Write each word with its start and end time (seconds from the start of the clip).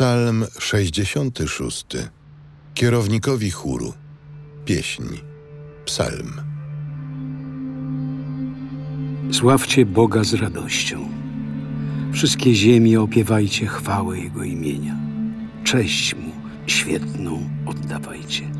Psalm 0.00 0.44
66. 0.58 1.86
Kierownikowi 2.74 3.50
chóru. 3.50 3.92
Pieśń. 4.64 5.04
Psalm. 5.84 6.32
Sławcie 9.32 9.86
Boga 9.86 10.24
z 10.24 10.34
radością. 10.34 11.08
Wszystkie 12.12 12.54
ziemie 12.54 13.00
opiewajcie 13.00 13.66
chwałę 13.66 14.18
Jego 14.18 14.44
imienia. 14.44 14.96
Cześć 15.64 16.14
Mu 16.14 16.32
świetną 16.66 17.50
oddawajcie. 17.66 18.50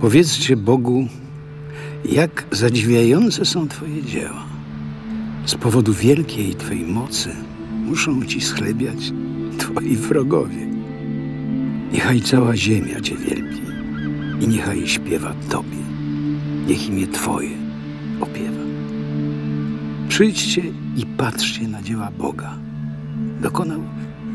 Powiedzcie 0.00 0.56
Bogu, 0.56 1.08
jak 2.04 2.44
zadziwiające 2.52 3.44
są 3.44 3.68
Twoje 3.68 4.02
dzieła. 4.02 4.46
Z 5.46 5.54
powodu 5.54 5.92
wielkiej 5.92 6.54
Twojej 6.54 6.84
mocy 6.86 7.30
muszą 7.84 8.24
Ci 8.24 8.40
schlebiać 8.40 9.12
Twoi 9.68 9.96
wrogowie. 9.96 10.66
Niechaj 11.92 12.20
cała 12.20 12.56
ziemia 12.56 13.00
Cię 13.00 13.16
wielbi 13.16 13.60
i 14.40 14.48
niechaj 14.48 14.86
śpiewa 14.86 15.34
Tobie. 15.50 15.78
Niech 16.68 16.88
imię 16.88 17.06
Twoje 17.06 17.50
opiewa. 18.20 18.62
Przyjdźcie 20.08 20.62
i 20.96 21.06
patrzcie 21.06 21.68
na 21.68 21.82
dzieła 21.82 22.10
Boga. 22.18 22.58
Dokonał 23.42 23.80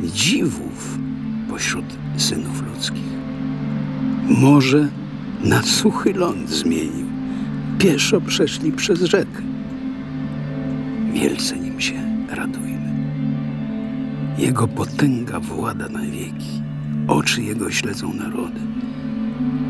dziwów 0.04 0.98
pośród 1.50 1.86
synów 2.18 2.64
ludzkich. 2.68 3.14
Morze 4.42 4.90
na 5.44 5.62
suchy 5.62 6.14
ląd 6.14 6.50
zmienił. 6.50 7.08
Pieszo 7.80 8.22
przeszli 8.22 8.72
przez 8.72 9.00
rzekę. 9.00 9.42
Wielce 11.14 11.58
nim 11.60 11.82
się 11.82 12.26
radujmy. 12.30 12.93
Jego 14.38 14.68
potęga 14.68 15.40
włada 15.40 15.90
na 15.90 16.02
wieki. 16.02 16.62
Oczy 17.08 17.44
Jego 17.44 17.72
śledzą 17.72 18.14
narody. 18.14 18.60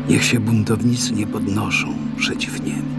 Niech 0.08 0.24
się 0.24 0.40
buntownicy 0.40 1.12
nie 1.12 1.26
podnoszą 1.26 1.94
przeciw 2.16 2.64
niemu. 2.64 2.94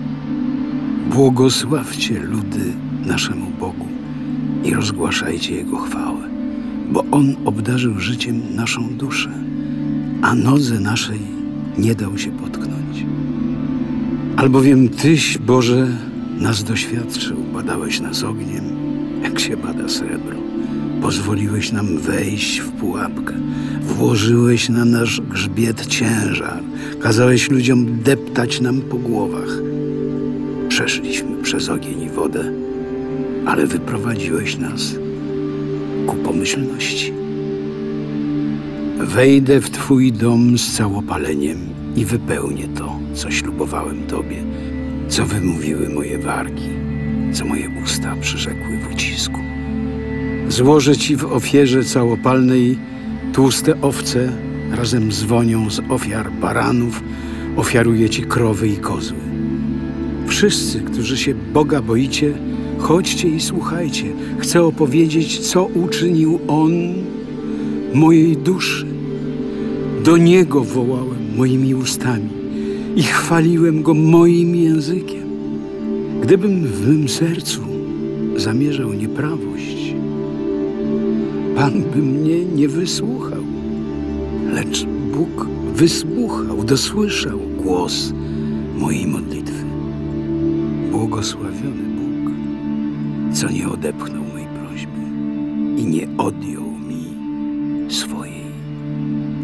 Błogosławcie 1.11 2.19
ludy 2.19 2.73
naszemu 3.05 3.51
Bogu 3.59 3.87
i 4.63 4.73
rozgłaszajcie 4.73 5.55
Jego 5.55 5.77
chwałę, 5.77 6.29
bo 6.91 7.03
On 7.11 7.35
obdarzył 7.45 7.99
życiem 7.99 8.55
naszą 8.55 8.89
duszę, 8.89 9.31
a 10.21 10.35
nodze 10.35 10.79
naszej 10.79 11.19
nie 11.77 11.95
dał 11.95 12.17
się 12.17 12.31
potknąć. 12.31 13.05
Albowiem 14.37 14.89
Tyś, 14.89 15.37
Boże, 15.37 15.87
nas 16.39 16.63
doświadczył, 16.63 17.37
badałeś 17.53 17.99
nas 17.99 18.23
ogniem, 18.23 18.63
jak 19.23 19.39
się 19.39 19.57
bada 19.57 19.89
srebro. 19.89 20.54
Pozwoliłeś 21.01 21.71
nam 21.71 21.97
wejść 21.97 22.59
w 22.59 22.71
pułapkę, 22.71 23.33
włożyłeś 23.81 24.69
na 24.69 24.85
nasz 24.85 25.21
grzbiet 25.21 25.85
ciężar, 25.85 26.63
kazałeś 26.99 27.49
ludziom 27.49 27.99
deptać 28.03 28.61
nam 28.61 28.81
po 28.81 28.97
głowach. 28.97 29.49
Przeszliśmy 30.69 31.43
przez 31.43 31.69
ogień 31.69 32.01
i 32.01 32.09
wodę, 32.09 32.51
ale 33.45 33.67
wyprowadziłeś 33.67 34.57
nas 34.57 34.95
ku 36.07 36.15
pomyślności. 36.15 37.13
Wejdę 38.99 39.61
w 39.61 39.69
Twój 39.69 40.11
dom 40.11 40.57
z 40.57 40.73
całopaleniem 40.73 41.57
i 41.95 42.05
wypełnię 42.05 42.67
to, 42.67 42.99
co 43.13 43.31
ślubowałem 43.31 44.07
Tobie, 44.07 44.43
co 45.07 45.25
wymówiły 45.25 45.89
moje 45.89 46.19
wargi, 46.19 46.69
co 47.33 47.45
moje 47.45 47.69
usta 47.83 48.15
przyrzekły 48.21 48.77
w 48.77 48.93
ucisku. 48.93 49.39
Złożę 50.55 50.95
Ci 50.95 51.15
w 51.15 51.25
ofierze 51.25 51.83
całopalnej 51.83 52.77
tłuste 53.33 53.81
owce 53.81 54.31
razem 54.71 55.11
z 55.11 55.23
wonią 55.23 55.69
z 55.69 55.81
ofiar 55.89 56.31
baranów, 56.31 57.03
ofiaruję 57.55 58.09
Ci 58.09 58.21
krowy 58.23 58.67
i 58.67 58.77
kozły. 58.77 59.17
Wszyscy, 60.27 60.79
którzy 60.79 61.17
się 61.17 61.33
Boga 61.53 61.81
boicie, 61.81 62.33
chodźcie 62.77 63.27
i 63.27 63.41
słuchajcie. 63.41 64.05
Chcę 64.39 64.63
opowiedzieć, 64.63 65.39
co 65.39 65.65
uczynił 65.65 66.39
On 66.47 66.71
mojej 67.93 68.37
duszy. 68.37 68.85
Do 70.03 70.17
Niego 70.17 70.63
wołałem 70.63 71.35
moimi 71.37 71.75
ustami 71.75 72.29
i 72.95 73.03
chwaliłem 73.03 73.83
Go 73.83 73.93
moim 73.93 74.55
językiem. 74.55 75.29
Gdybym 76.21 76.67
w 76.67 76.87
mym 76.87 77.09
sercu 77.09 77.61
zamierzał 78.35 78.93
nieprawość, 78.93 79.95
Pan 81.55 81.83
by 81.93 82.01
mnie 82.01 82.45
nie 82.45 82.67
wysłuchał, 82.67 83.43
lecz 84.53 84.85
Bóg 84.85 85.47
wysłuchał, 85.73 86.63
dosłyszał 86.63 87.39
głos 87.39 88.13
mojej 88.77 89.07
modlitwy. 89.07 89.65
Błogosławiony 90.91 91.83
Bóg, 91.83 92.33
co 93.33 93.49
nie 93.49 93.69
odepchnął 93.69 94.23
mojej 94.23 94.47
prośby 94.47 94.99
i 95.77 95.85
nie 95.85 96.07
odjął 96.17 96.63
mi 96.63 97.05
swojej 97.93 98.45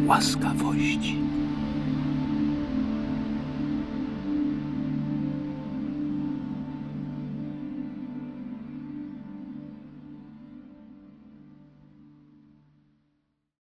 łaskawości. 0.08 1.31